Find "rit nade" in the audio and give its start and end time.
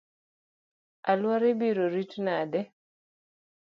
1.93-2.61